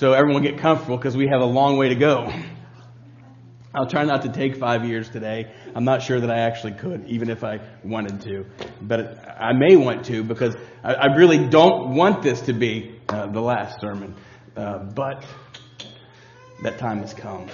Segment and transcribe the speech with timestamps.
[0.00, 2.32] So everyone get comfortable because we have a long way to go.
[3.74, 5.52] I'll try not to take five years today.
[5.74, 8.46] I'm not sure that I actually could, even if I wanted to.
[8.80, 13.42] But I may want to because I, really don't want this to be uh, the
[13.42, 14.14] last sermon.
[14.56, 15.22] Uh, but
[16.62, 17.50] that time has come.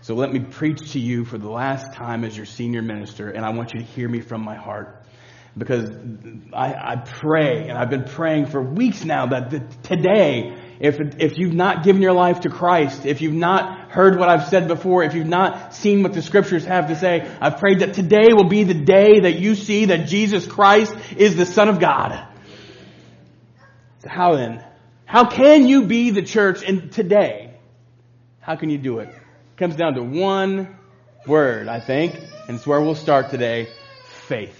[0.00, 3.44] So let me preach to you for the last time as your senior minister, and
[3.44, 5.04] I want you to hear me from my heart.
[5.58, 5.90] Because
[6.54, 11.36] I, I pray, and I've been praying for weeks now that the, today, if, if
[11.36, 15.04] you've not given your life to Christ, if you've not heard what I've said before,
[15.04, 18.48] if you've not seen what the scriptures have to say, I've prayed that today will
[18.48, 22.26] be the day that you see that Jesus Christ is the Son of God.
[23.98, 24.64] So how then?
[25.04, 27.58] How can you be the church in today?
[28.40, 29.10] How can you do it?
[29.10, 30.78] It comes down to one
[31.26, 32.14] word, I think,
[32.48, 33.68] and it's where we'll start today.
[34.28, 34.56] Faith.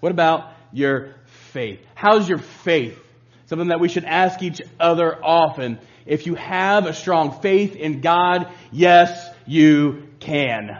[0.00, 1.14] What about your
[1.52, 1.80] faith?
[1.94, 2.98] How's your faith?
[3.50, 5.80] Something that we should ask each other often.
[6.06, 10.78] If you have a strong faith in God, yes, you can.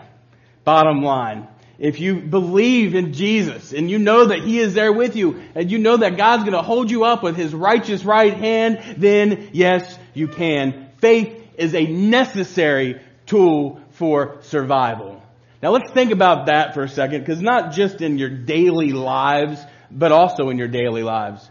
[0.63, 1.49] Bottom line.
[1.81, 5.69] If you believe in Jesus and you know that He is there with you and
[5.69, 9.51] you know that God's going to hold you up with His righteous right hand, then
[9.53, 10.91] yes, you can.
[10.99, 15.21] Faith is a necessary tool for survival.
[15.61, 19.61] Now let's think about that for a second because not just in your daily lives,
[19.91, 21.51] but also in your daily lives.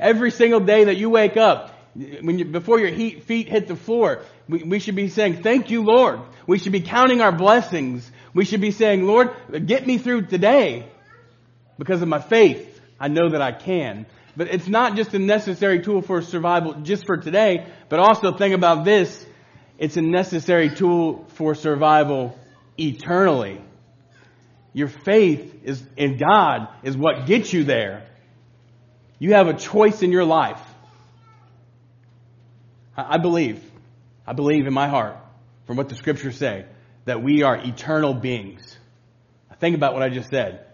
[0.00, 4.22] Every single day that you wake up, when you, before your feet hit the floor,
[4.48, 6.20] we, we should be saying, thank you, Lord.
[6.46, 8.10] We should be counting our blessings.
[8.32, 9.30] We should be saying, Lord,
[9.66, 10.88] get me through today
[11.78, 12.80] because of my faith.
[12.98, 14.06] I know that I can.
[14.36, 18.54] But it's not just a necessary tool for survival just for today, but also think
[18.54, 19.26] about this.
[19.78, 22.38] It's a necessary tool for survival
[22.78, 23.60] eternally.
[24.72, 28.06] Your faith is in God is what gets you there.
[29.20, 30.60] You have a choice in your life.
[32.96, 33.62] I believe,
[34.26, 35.16] I believe in my heart,
[35.66, 36.64] from what the scriptures say,
[37.04, 38.76] that we are eternal beings.
[39.60, 40.64] Think about what I just said.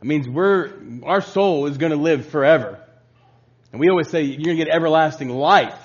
[0.00, 0.70] It means we're,
[1.02, 2.78] our soul is going to live forever.
[3.72, 5.78] And we always say you're going to get everlasting life.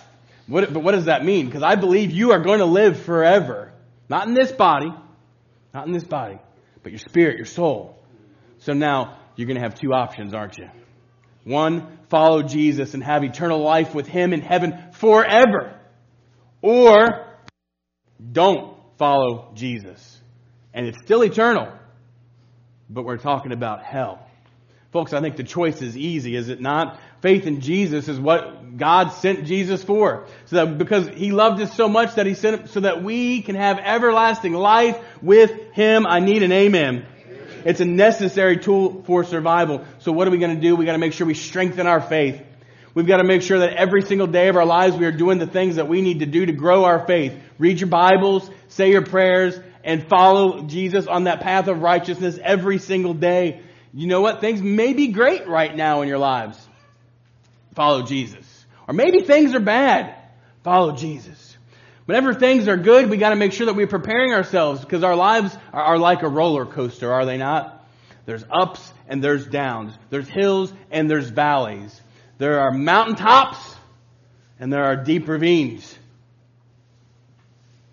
[0.48, 1.46] What, but what does that mean?
[1.46, 3.72] Because I believe you are going to live forever.
[4.10, 4.94] Not in this body,
[5.74, 6.40] not in this body,
[6.84, 7.98] but your spirit, your soul.
[8.60, 10.70] So now you're going to have two options, aren't you?
[11.48, 15.80] One, follow Jesus and have eternal life with Him in heaven forever.
[16.62, 17.26] Or
[18.32, 20.20] don't follow Jesus.
[20.74, 21.72] And it's still eternal,
[22.90, 24.28] but we're talking about hell.
[24.92, 27.00] Folks, I think the choice is easy, is it not?
[27.22, 30.28] Faith in Jesus is what God sent Jesus for.
[30.46, 33.42] So that because He loved us so much that He sent it so that we
[33.42, 36.06] can have everlasting life with Him.
[36.06, 37.06] I need an amen.
[37.68, 39.86] It's a necessary tool for survival.
[40.00, 40.76] So what are we going to do?
[40.76, 42.42] We got to make sure we strengthen our faith.
[42.94, 45.38] We've got to make sure that every single day of our lives we are doing
[45.38, 47.34] the things that we need to do to grow our faith.
[47.60, 52.80] Read your Bibles, say your prayers, and follow Jesus on that path of righteousness every
[52.80, 53.62] single day
[53.98, 54.42] you know what?
[54.42, 56.56] Things may be great right now in your lives.
[57.74, 58.46] Follow Jesus.
[58.88, 60.16] Or maybe things are bad.
[60.64, 61.47] Follow Jesus.
[62.08, 65.16] Whenever things are good, we got to make sure that we're preparing ourselves because our
[65.16, 67.86] lives are, are like a roller coaster, are they not?
[68.26, 69.94] There's ups and there's downs.
[70.10, 72.02] There's hills and there's valleys.
[72.38, 73.58] There are mountaintops
[74.58, 75.98] and there are deep ravines.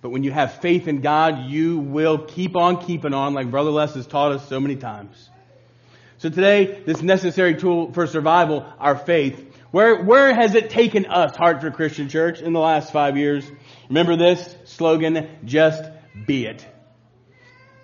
[0.00, 3.70] But when you have faith in God, you will keep on keeping on like Brother
[3.70, 5.28] Les has taught us so many times.
[6.18, 9.53] So today, this necessary tool for survival, our faith.
[9.74, 13.44] Where, where has it taken us, Hartford Christian Church, in the last five years?
[13.88, 15.82] Remember this slogan, just
[16.28, 16.64] be it.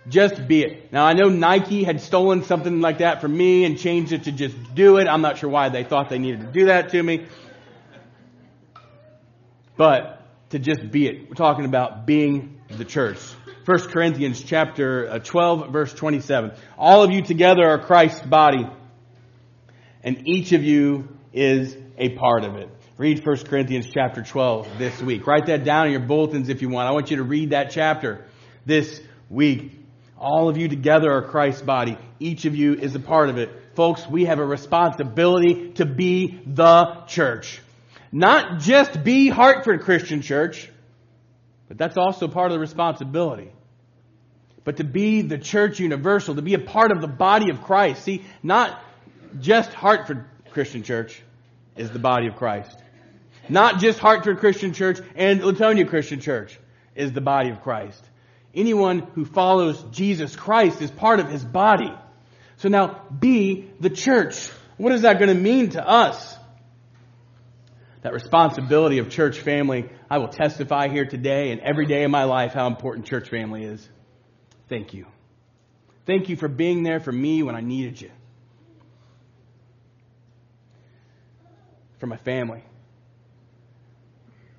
[0.07, 0.93] Just be it.
[0.93, 4.31] Now I know Nike had stolen something like that from me and changed it to
[4.31, 5.09] just do it.
[5.09, 7.27] I'm not sure why they thought they needed to do that to me.
[9.77, 11.29] But to just be it.
[11.29, 13.19] We're talking about being the church.
[13.65, 16.53] 1 Corinthians chapter uh, 12 verse 27.
[16.79, 18.65] All of you together are Christ's body
[20.05, 22.69] and each of you is a part of it.
[22.99, 25.27] Read 1 Corinthians chapter 12 this week.
[25.27, 26.89] Write that down in your bulletins if you want.
[26.89, 28.27] I want you to read that chapter
[28.67, 29.73] this week.
[30.19, 31.97] All of you together are Christ's body.
[32.19, 33.51] Each of you is a part of it.
[33.75, 37.63] Folks, we have a responsibility to be the church.
[38.13, 40.69] Not just be Hartford Christian Church,
[41.69, 43.51] but that's also part of the responsibility
[44.65, 48.05] but to be the church universal, to be a part of the body of Christ.
[48.05, 48.81] See, not
[49.41, 51.23] just Hartford Christian Church
[51.81, 52.77] is the body of Christ.
[53.49, 56.59] Not just Hartford Christian Church and Latonia Christian Church
[56.95, 58.03] is the body of Christ.
[58.55, 61.93] Anyone who follows Jesus Christ is part of his body.
[62.59, 64.51] So now be the church.
[64.77, 66.37] What is that going to mean to us?
[68.03, 72.25] that responsibility of church family, I will testify here today and every day of my
[72.25, 73.87] life how important church family is.
[74.69, 75.07] Thank you.
[76.07, 78.11] Thank you for being there for me when I needed you.
[82.01, 82.65] For my family.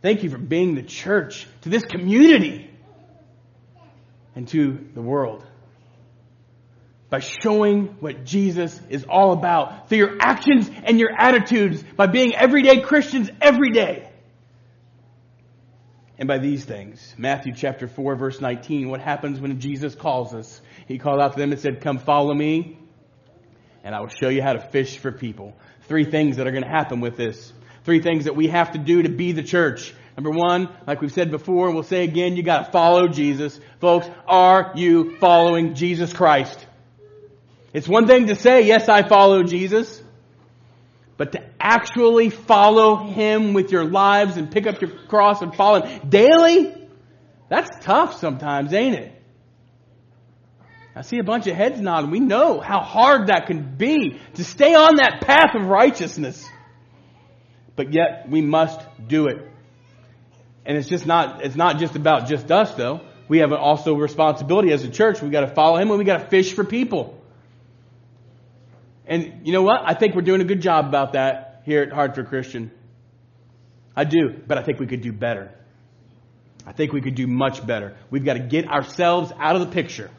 [0.03, 2.69] Thank you for being the church to this community
[4.35, 5.43] and to the world.
[7.09, 12.35] By showing what Jesus is all about through your actions and your attitudes, by being
[12.35, 14.09] everyday Christians every day.
[16.17, 20.61] And by these things, Matthew chapter 4 verse 19, what happens when Jesus calls us?
[20.87, 22.77] He called out to them and said, come follow me
[23.83, 25.55] and I will show you how to fish for people.
[25.87, 27.51] Three things that are going to happen with this.
[27.83, 29.93] Three things that we have to do to be the church.
[30.15, 33.59] Number one, like we've said before, and we'll say again, you gotta follow Jesus.
[33.79, 36.65] Folks, are you following Jesus Christ?
[37.73, 40.03] It's one thing to say, yes, I follow Jesus,
[41.17, 45.81] but to actually follow Him with your lives and pick up your cross and follow
[45.81, 46.75] Him daily,
[47.47, 49.20] that's tough sometimes, ain't it?
[50.95, 52.11] I see a bunch of heads nodding.
[52.11, 56.45] We know how hard that can be to stay on that path of righteousness.
[57.75, 59.49] But yet we must do it.
[60.65, 63.01] And it's just not, it's not just about just us though.
[63.27, 65.21] We have also responsibility as a church.
[65.21, 67.17] We've got to follow Him and we've got to fish for people.
[69.05, 69.81] And you know what?
[69.85, 72.71] I think we're doing a good job about that here at Hartford Christian.
[73.95, 75.51] I do, but I think we could do better.
[76.65, 77.97] I think we could do much better.
[78.09, 80.11] We've got to get ourselves out of the picture.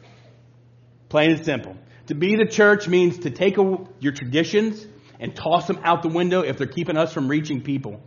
[1.13, 1.77] Plain and simple.
[2.07, 4.83] To be the church means to take a, your traditions
[5.19, 8.01] and toss them out the window if they're keeping us from reaching people.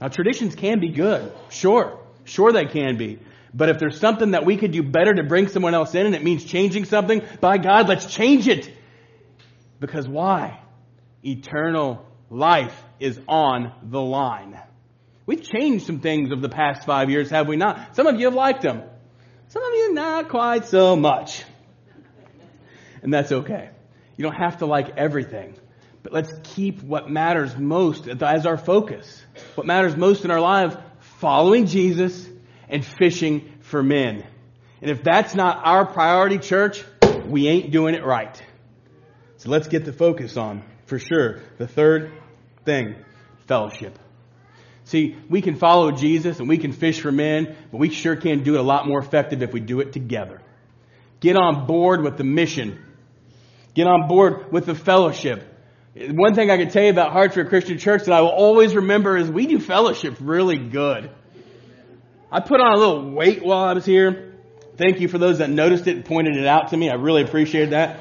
[0.00, 1.32] Now, traditions can be good.
[1.48, 1.98] Sure.
[2.22, 3.18] Sure they can be.
[3.52, 6.14] But if there's something that we could do better to bring someone else in and
[6.14, 8.72] it means changing something, by God, let's change it.
[9.80, 10.60] Because why?
[11.24, 14.56] Eternal life is on the line.
[15.26, 17.96] We've changed some things over the past five years, have we not?
[17.96, 18.84] Some of you have liked them.
[19.48, 21.42] Some of you not quite so much.
[23.02, 23.70] And that's okay.
[24.16, 25.54] You don't have to like everything.
[26.02, 29.22] But let's keep what matters most as our focus.
[29.54, 30.76] What matters most in our lives,
[31.18, 32.28] following Jesus
[32.68, 34.24] and fishing for men.
[34.80, 36.84] And if that's not our priority, church,
[37.26, 38.40] we ain't doing it right.
[39.36, 41.40] So let's get the focus on, for sure.
[41.58, 42.12] The third
[42.64, 42.96] thing,
[43.46, 43.98] fellowship.
[44.84, 48.42] See, we can follow Jesus and we can fish for men, but we sure can
[48.42, 50.42] do it a lot more effective if we do it together.
[51.20, 52.84] Get on board with the mission.
[53.74, 55.48] Get on board with the fellowship.
[55.94, 59.16] One thing I can tell you about Hartford Christian Church that I will always remember
[59.16, 61.10] is we do fellowship really good.
[62.30, 64.34] I put on a little weight while I was here.
[64.78, 66.88] Thank you for those that noticed it and pointed it out to me.
[66.88, 68.00] I really appreciate that.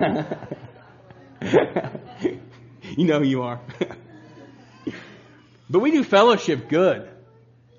[2.96, 3.60] you know who you are.
[5.68, 7.09] but we do fellowship good.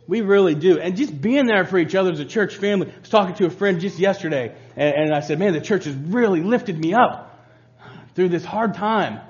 [0.07, 0.79] We really do.
[0.79, 2.91] And just being there for each other as a church family.
[2.91, 5.85] I was talking to a friend just yesterday, and, and I said, Man, the church
[5.85, 7.39] has really lifted me up
[8.15, 9.21] through this hard time.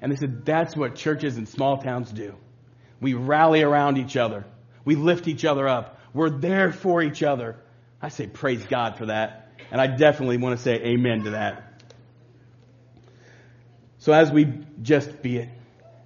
[0.00, 2.34] And they said, That's what churches in small towns do.
[3.00, 4.44] We rally around each other,
[4.84, 7.56] we lift each other up, we're there for each other.
[8.00, 9.50] I say, Praise God for that.
[9.70, 11.82] And I definitely want to say amen to that.
[13.98, 14.52] So as we
[14.82, 15.48] just be it,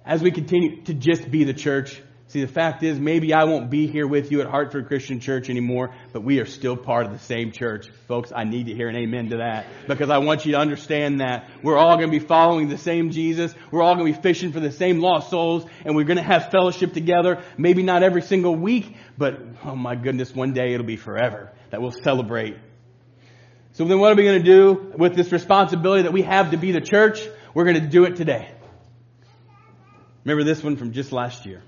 [0.05, 3.69] as we continue to just be the church, see the fact is maybe I won't
[3.69, 7.13] be here with you at Hartford Christian Church anymore, but we are still part of
[7.13, 7.87] the same church.
[8.07, 11.21] Folks, I need to hear an amen to that because I want you to understand
[11.21, 13.53] that we're all going to be following the same Jesus.
[13.71, 16.23] We're all going to be fishing for the same lost souls and we're going to
[16.23, 17.41] have fellowship together.
[17.57, 21.81] Maybe not every single week, but oh my goodness, one day it'll be forever that
[21.81, 22.57] we'll celebrate.
[23.73, 26.57] So then what are we going to do with this responsibility that we have to
[26.57, 27.21] be the church?
[27.53, 28.51] We're going to do it today.
[30.25, 31.61] Remember this one from just last year.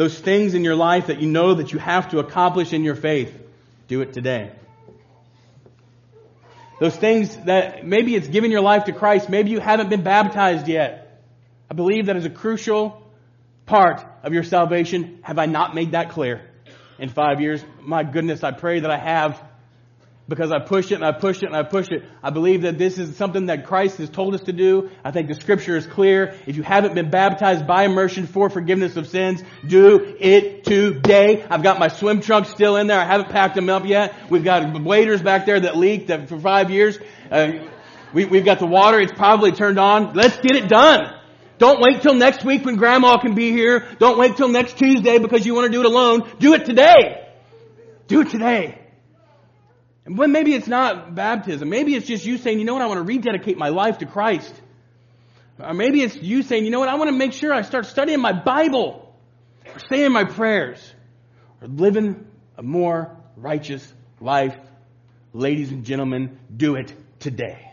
[0.00, 2.94] Those things in your life that you know that you have to accomplish in your
[2.94, 3.38] faith,
[3.86, 4.50] do it today.
[6.80, 10.68] Those things that maybe it's giving your life to Christ, maybe you haven't been baptized
[10.68, 11.22] yet.
[11.70, 13.02] I believe that is a crucial
[13.66, 15.18] part of your salvation.
[15.20, 16.50] Have I not made that clear
[16.98, 17.62] in five years?
[17.82, 19.38] My goodness, I pray that I have
[20.30, 22.04] because I push it and I push it and I push it.
[22.22, 24.88] I believe that this is something that Christ has told us to do.
[25.04, 26.36] I think the scripture is clear.
[26.46, 31.44] If you haven't been baptized by immersion for forgiveness of sins, do it today.
[31.50, 33.00] I've got my swim trunks still in there.
[33.00, 34.14] I haven't packed them up yet.
[34.30, 36.96] We've got waders back there that leaked for five years.
[37.28, 37.66] Uh,
[38.14, 39.00] we, we've got the water.
[39.00, 40.14] It's probably turned on.
[40.14, 41.12] Let's get it done.
[41.58, 43.86] Don't wait till next week when grandma can be here.
[43.98, 46.30] Don't wait till next Tuesday because you want to do it alone.
[46.38, 47.26] Do it today.
[48.06, 48.79] Do it today.
[50.16, 52.98] When maybe it's not baptism, maybe it's just you saying, you know what, I want
[52.98, 54.52] to rededicate my life to Christ.
[55.60, 57.86] Or maybe it's you saying, you know what, I want to make sure I start
[57.86, 59.14] studying my Bible,
[59.66, 60.94] or saying my prayers,
[61.62, 62.26] or living
[62.56, 63.86] a more righteous
[64.20, 64.56] life.
[65.32, 67.70] Ladies and gentlemen, do it today.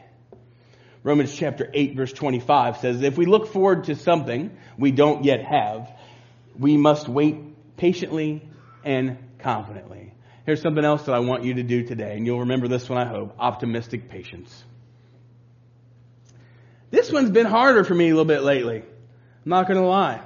[1.02, 5.44] Romans chapter 8 verse 25 says, if we look forward to something we don't yet
[5.44, 5.90] have,
[6.60, 8.48] we must wait patiently
[8.84, 10.14] and confidently.
[10.48, 12.98] Here's something else that I want you to do today, and you'll remember this one,
[12.98, 13.36] I hope.
[13.38, 14.64] Optimistic patience.
[16.90, 18.78] This one's been harder for me a little bit lately.
[18.78, 20.22] I'm not going to lie.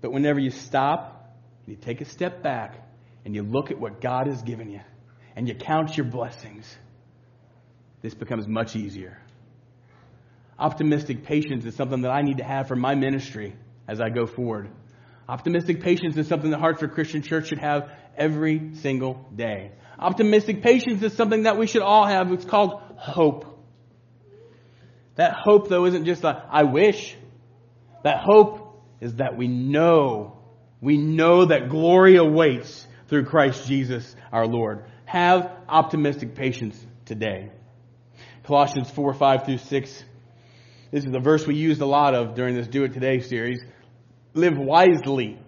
[0.00, 1.34] But whenever you stop,
[1.66, 2.86] and you take a step back,
[3.24, 4.82] and you look at what God has given you,
[5.34, 6.72] and you count your blessings,
[8.00, 9.20] this becomes much easier.
[10.56, 13.56] Optimistic patience is something that I need to have for my ministry
[13.88, 14.70] as I go forward.
[15.28, 19.72] Optimistic patience is something the Hartford Christian Church should have every single day.
[19.98, 22.32] Optimistic patience is something that we should all have.
[22.32, 23.56] It's called hope.
[25.14, 27.16] That hope, though, isn't just a I wish.
[28.04, 30.38] That hope is that we know,
[30.80, 34.84] we know that glory awaits through Christ Jesus our Lord.
[35.06, 37.50] Have optimistic patience today.
[38.44, 40.04] Colossians 4, 5 through 6.
[40.90, 43.60] This is the verse we used a lot of during this Do It Today series.
[44.34, 45.38] Live wisely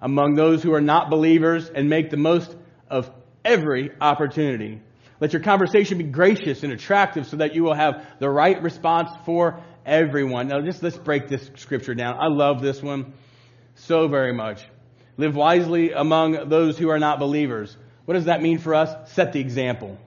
[0.00, 2.54] among those who are not believers and make the most
[2.88, 3.10] of
[3.44, 4.80] every opportunity.
[5.20, 9.10] Let your conversation be gracious and attractive so that you will have the right response
[9.24, 10.48] for everyone.
[10.48, 12.16] Now just let's break this scripture down.
[12.18, 13.12] I love this one
[13.74, 14.64] so very much.
[15.16, 17.76] Live wisely among those who are not believers.
[18.04, 19.12] What does that mean for us?
[19.12, 19.98] Set the example.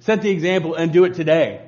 [0.00, 1.64] Set the example and do it today.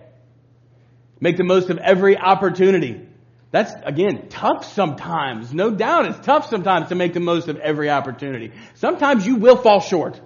[1.21, 3.07] Make the most of every opportunity.
[3.53, 5.53] That's, again, tough sometimes.
[5.53, 8.53] No doubt it's tough sometimes to make the most of every opportunity.
[8.75, 10.21] Sometimes you will fall short.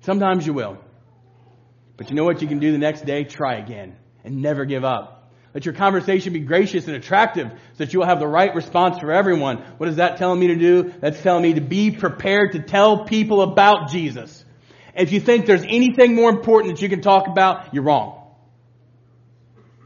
[0.00, 0.78] Sometimes you will.
[1.96, 3.24] But you know what you can do the next day?
[3.24, 5.30] Try again and never give up.
[5.54, 8.98] Let your conversation be gracious and attractive so that you will have the right response
[8.98, 9.58] for everyone.
[9.78, 10.92] What is that telling me to do?
[11.00, 14.44] That's telling me to be prepared to tell people about Jesus.
[14.94, 18.20] If you think there's anything more important that you can talk about, you're wrong.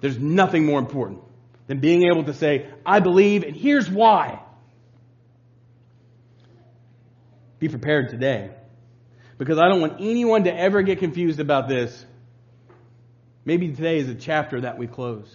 [0.00, 1.20] There's nothing more important
[1.66, 4.40] than being able to say, I believe, and here's why.
[7.58, 8.50] Be prepared today.
[9.38, 12.04] Because I don't want anyone to ever get confused about this.
[13.44, 15.28] Maybe today is a chapter that we close.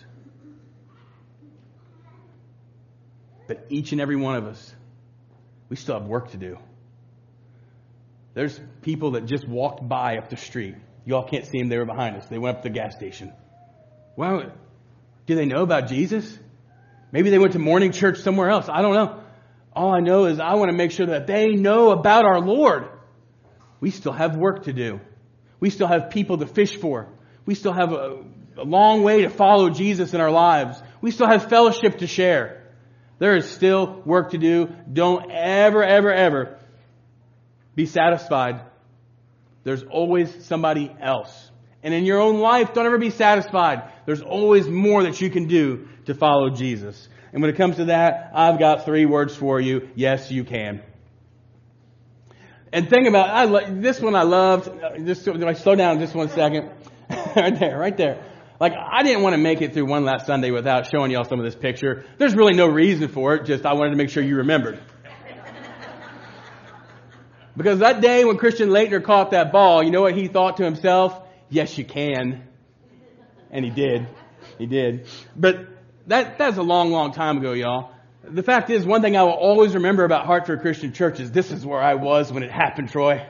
[3.47, 4.75] But each and every one of us,
[5.69, 6.57] we still have work to do.
[8.33, 10.75] There's people that just walked by up the street.
[11.05, 12.27] You all can't see them, they were behind us.
[12.27, 13.33] They went up to the gas station.
[14.15, 14.51] Well,
[15.27, 16.37] do they know about Jesus?
[17.11, 18.67] Maybe they went to morning church somewhere else.
[18.69, 19.21] I don't know.
[19.73, 22.87] All I know is I want to make sure that they know about our Lord.
[23.79, 24.99] We still have work to do.
[25.59, 27.09] We still have people to fish for.
[27.45, 28.23] We still have a,
[28.57, 30.81] a long way to follow Jesus in our lives.
[31.01, 32.63] We still have fellowship to share.
[33.19, 34.73] There is still work to do.
[34.91, 36.59] Don't ever, ever, ever
[37.75, 38.61] be satisfied.
[39.63, 41.51] There's always somebody else.
[41.87, 43.81] And in your own life, don't ever be satisfied.
[44.05, 47.07] There's always more that you can do to follow Jesus.
[47.31, 49.87] And when it comes to that, I've got three words for you.
[49.95, 50.83] Yes, you can.
[52.73, 54.69] And think about I lo- this one I loved.
[55.05, 56.71] Just I slow down just one second?
[57.37, 58.21] right there, right there.
[58.59, 61.39] Like I didn't want to make it through one last Sunday without showing y'all some
[61.39, 62.03] of this picture.
[62.17, 63.45] There's really no reason for it.
[63.45, 64.81] Just I wanted to make sure you remembered.
[67.55, 70.65] Because that day when Christian Laettner caught that ball, you know what he thought to
[70.65, 71.23] himself?
[71.49, 72.47] Yes, you can.
[73.51, 74.07] And he did.
[74.57, 75.07] He did.
[75.35, 75.67] But
[76.07, 77.91] that, that's a long, long time ago, y'all.
[78.23, 81.51] The fact is, one thing I will always remember about Hartford Christian Church is this
[81.51, 83.25] is where I was when it happened, Troy.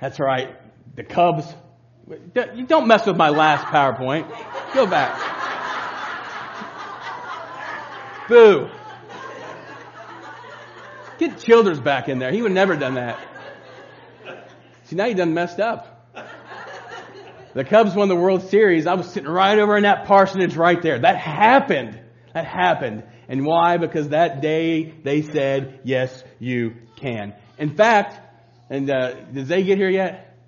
[0.00, 0.56] That's right.
[0.96, 1.46] The Cubs.
[2.34, 4.26] You don't mess with my last PowerPoint.
[4.74, 5.36] Go back.
[8.28, 8.68] Boo.
[11.18, 12.30] Get Childers back in there.
[12.30, 13.18] He would never done that.
[14.84, 15.97] See, now you done messed up.
[17.58, 18.86] The Cubs won the World Series.
[18.86, 21.00] I was sitting right over in that parsonage right there.
[21.00, 21.98] That happened.
[22.32, 23.02] That happened.
[23.28, 23.78] And why?
[23.78, 27.34] Because that day they said, yes, you can.
[27.58, 28.16] In fact,
[28.70, 30.38] and uh, did they get here yet?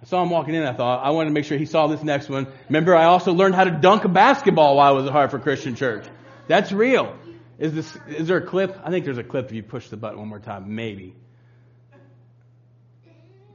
[0.00, 0.62] I saw him walking in.
[0.62, 2.46] I thought I wanted to make sure he saw this next one.
[2.70, 5.74] Remember, I also learned how to dunk a basketball while I was at Hartford Christian
[5.74, 6.06] Church.
[6.46, 7.14] That's real.
[7.58, 7.98] Is this?
[8.08, 8.74] Is there a clip?
[8.82, 10.74] I think there's a clip if you push the button one more time.
[10.74, 11.14] Maybe.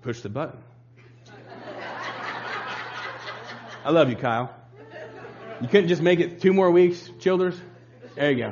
[0.04, 0.60] Push the button.
[3.86, 4.56] I love you, Kyle.
[5.62, 7.60] You couldn't just make it two more weeks, Childers?
[8.16, 8.52] There you go.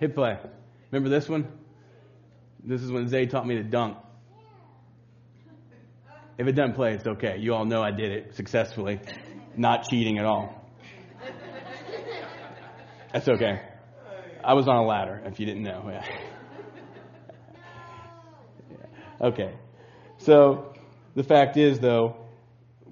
[0.00, 0.36] Hit play.
[0.90, 1.46] Remember this one?
[2.64, 3.98] This is when Zay taught me to dunk.
[6.38, 7.36] If it doesn't play, it's okay.
[7.38, 9.00] You all know I did it successfully.
[9.56, 10.68] Not cheating at all.
[13.12, 13.60] That's okay.
[14.42, 15.90] I was on a ladder, if you didn't know.
[19.20, 19.28] Yeah.
[19.28, 19.54] Okay.
[20.18, 20.74] So,
[21.14, 22.23] the fact is, though,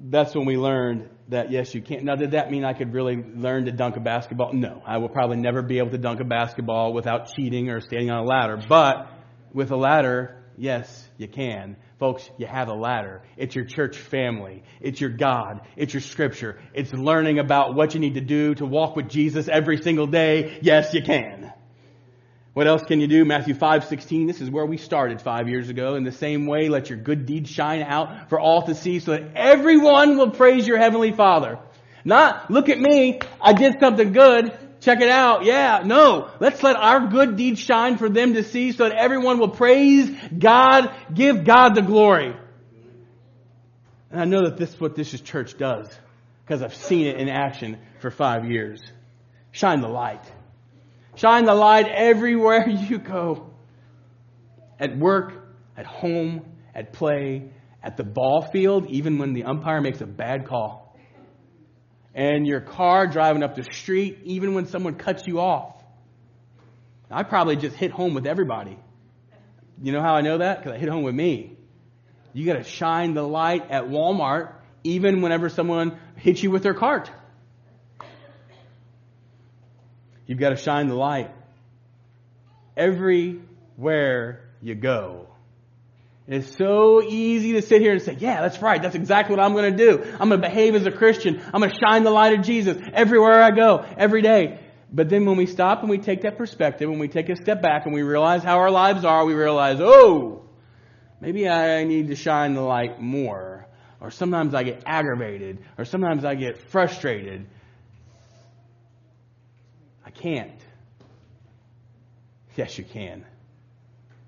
[0.03, 2.05] that's when we learned that yes, you can't.
[2.05, 4.53] Now, did that mean I could really learn to dunk a basketball?
[4.53, 4.83] No.
[4.85, 8.19] I will probably never be able to dunk a basketball without cheating or standing on
[8.19, 8.61] a ladder.
[8.69, 9.09] But
[9.53, 11.77] with a ladder, yes, you can.
[11.99, 13.23] Folks, you have a ladder.
[13.37, 14.65] It's your church family.
[14.81, 15.61] It's your God.
[15.77, 16.61] It's your scripture.
[16.75, 20.59] It's learning about what you need to do to walk with Jesus every single day.
[20.63, 21.52] Yes, you can.
[22.55, 23.25] What else can you do?
[23.25, 24.27] Matthew 5, 16.
[24.27, 25.95] This is where we started five years ago.
[25.95, 29.13] In the same way, let your good deeds shine out for all to see so
[29.13, 31.59] that everyone will praise your heavenly Father.
[32.05, 36.29] Not, look at me, I did something good, check it out, yeah, no.
[36.41, 40.11] Let's let our good deeds shine for them to see so that everyone will praise
[40.37, 42.37] God, give God the glory.
[44.11, 45.89] And I know that this is what this church does,
[46.45, 48.83] because I've seen it in action for five years.
[49.53, 50.25] Shine the light.
[51.15, 53.51] Shine the light everywhere you go.
[54.79, 55.35] At work,
[55.77, 57.51] at home, at play,
[57.83, 60.97] at the ball field, even when the umpire makes a bad call.
[62.15, 65.83] And your car driving up the street, even when someone cuts you off.
[67.11, 68.79] I probably just hit home with everybody.
[69.83, 70.59] You know how I know that?
[70.59, 71.57] Because I hit home with me.
[72.33, 74.55] You got to shine the light at Walmart,
[74.85, 77.11] even whenever someone hits you with their cart.
[80.33, 81.31] You've got to shine the light
[82.75, 85.27] everywhere you go.
[86.27, 88.81] It's so easy to sit here and say, yeah, that's right.
[88.81, 90.03] That's exactly what I'm going to do.
[90.19, 91.39] I'm going to behave as a Christian.
[91.53, 94.59] I'm going to shine the light of Jesus everywhere I go, every day.
[94.91, 97.61] But then when we stop and we take that perspective and we take a step
[97.61, 100.45] back and we realize how our lives are, we realize, oh,
[101.21, 103.67] maybe I need to shine the light more.
[104.01, 105.59] Or sometimes I get aggravated.
[105.77, 107.49] Or sometimes I get frustrated
[110.15, 110.61] can't.
[112.57, 113.25] Yes, you can.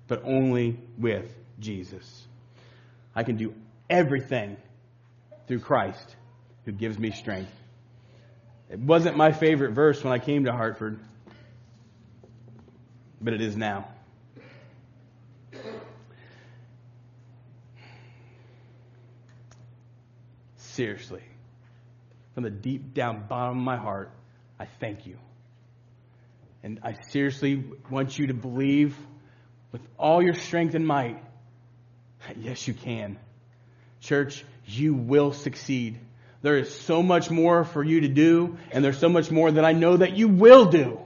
[0.07, 2.27] But only with Jesus.
[3.15, 3.53] I can do
[3.89, 4.57] everything
[5.47, 6.15] through Christ
[6.65, 7.51] who gives me strength.
[8.69, 10.99] It wasn't my favorite verse when I came to Hartford,
[13.21, 13.87] but it is now.
[20.57, 21.23] Seriously,
[22.33, 24.11] from the deep down bottom of my heart,
[24.59, 25.17] I thank you.
[26.65, 28.97] And I seriously want you to believe
[29.71, 31.21] with all your strength and might
[32.39, 33.19] yes, you can.
[34.01, 35.99] Church, you will succeed.
[36.41, 39.63] There is so much more for you to do, and there's so much more that
[39.63, 40.99] I know that you will do.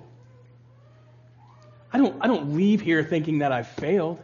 [1.92, 4.24] I don't, I don't leave here thinking that I've failed.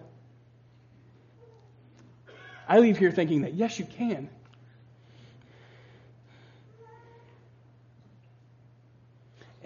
[2.65, 4.29] I leave here thinking that yes, you can.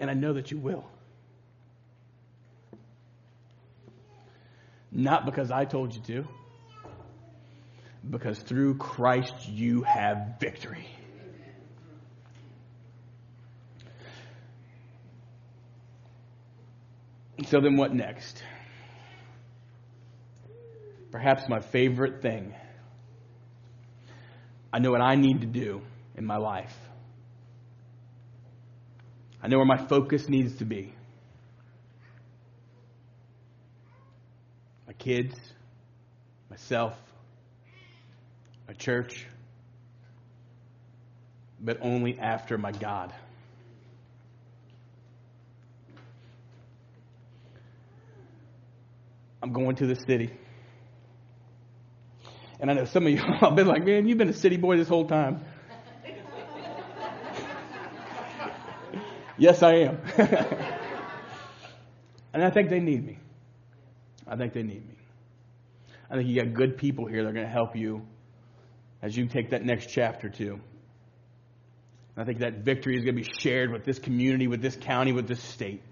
[0.00, 0.84] And I know that you will.
[4.92, 6.28] Not because I told you to,
[8.08, 10.88] because through Christ you have victory.
[17.46, 18.42] So then, what next?
[21.10, 22.54] Perhaps my favorite thing.
[24.72, 25.80] I know what I need to do
[26.16, 26.76] in my life.
[29.42, 30.92] I know where my focus needs to be.
[35.00, 35.34] Kids,
[36.50, 36.94] myself,
[38.68, 39.26] my church,
[41.58, 43.12] but only after my God.
[49.42, 50.30] I'm going to the city.
[52.60, 54.76] And I know some of you have been like, man, you've been a city boy
[54.76, 55.42] this whole time.
[59.38, 59.98] yes, I am.
[62.34, 63.19] and I think they need me.
[64.30, 64.94] I think they need me.
[66.08, 68.06] I think you got good people here that are going to help you
[69.02, 70.60] as you take that next chapter too.
[72.16, 75.12] I think that victory is going to be shared with this community, with this county,
[75.12, 75.82] with this state.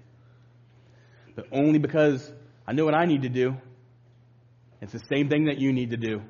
[1.35, 2.31] But only because
[2.67, 3.57] I know what I need to do.
[4.81, 6.23] It's the same thing that you need to do.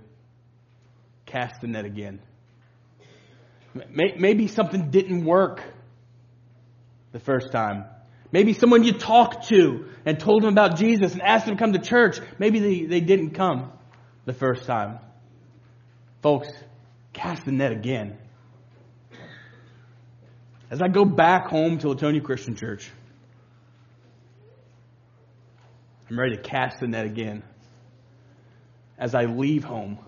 [1.26, 2.20] Cast the net again.
[3.74, 5.62] Maybe something didn't work
[7.12, 7.84] the first time.
[8.30, 11.72] Maybe someone you talked to and told them about Jesus and asked them to come
[11.72, 12.20] to church.
[12.38, 13.72] Maybe they, they didn't come
[14.26, 14.98] the first time.
[16.22, 16.48] Folks,
[17.12, 18.18] cast the net again.
[20.70, 22.90] As I go back home to Latonia Christian Church,
[26.10, 27.42] I'm ready to cast the net again.
[28.98, 29.98] As I leave home,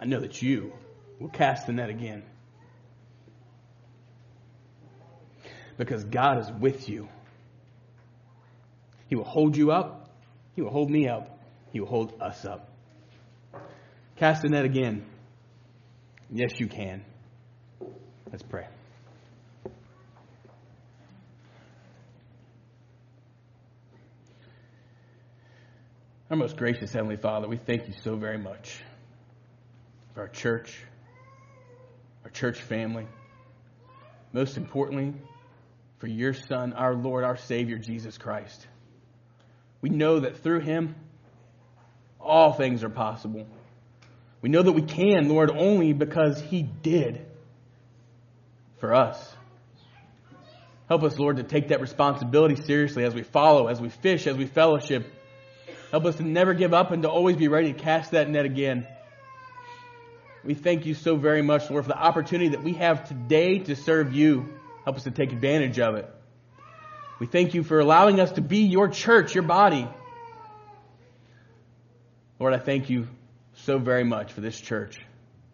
[0.00, 0.72] I know that you
[1.18, 2.22] We'll cast the net again.
[5.78, 7.08] Because God is with you.
[9.08, 10.10] He will hold you up.
[10.54, 11.38] He will hold me up.
[11.72, 12.70] He will hold us up.
[14.16, 15.04] Cast the net again.
[16.30, 17.04] Yes, you can.
[18.30, 18.66] Let's pray.
[26.28, 28.82] Our most gracious Heavenly Father, we thank you so very much
[30.14, 30.82] for our church
[32.26, 33.06] our church family.
[34.32, 35.14] Most importantly,
[35.98, 38.66] for your Son, our Lord, our Savior, Jesus Christ.
[39.80, 40.96] We know that through him,
[42.20, 43.46] all things are possible.
[44.42, 47.24] We know that we can, Lord, only because he did
[48.80, 49.36] for us.
[50.88, 54.36] Help us, Lord, to take that responsibility seriously as we follow, as we fish, as
[54.36, 55.06] we fellowship.
[55.92, 58.46] Help us to never give up and to always be ready to cast that net
[58.46, 58.84] again.
[60.46, 63.74] We thank you so very much, Lord, for the opportunity that we have today to
[63.74, 64.48] serve you.
[64.84, 66.08] Help us to take advantage of it.
[67.18, 69.88] We thank you for allowing us to be your church, your body.
[72.38, 73.08] Lord, I thank you
[73.54, 75.00] so very much for this church,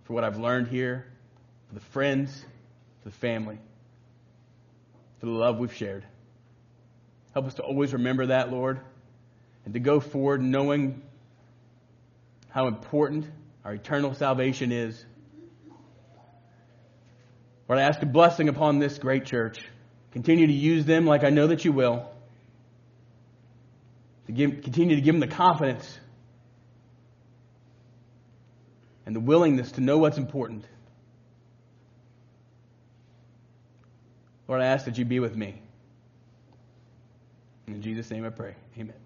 [0.05, 1.07] for what I've learned here,
[1.69, 2.45] for the friends,
[3.03, 3.59] for the family,
[5.21, 6.05] for the love we've shared.
[7.33, 8.79] Help us to always remember that, Lord,
[9.65, 11.01] and to go forward knowing
[12.51, 13.25] how important
[13.65, 15.05] our eternal salvation is.
[17.69, 19.65] Lord, I ask a blessing upon this great church.
[20.13, 22.09] Continue to use them like I know that you will.
[24.27, 25.99] To give, continue to give them the confidence
[29.07, 30.65] and the willingness to know what's important.
[34.49, 35.63] Lord, I ask that you be with me.
[37.67, 38.55] In Jesus' name I pray.
[38.79, 39.02] Amen.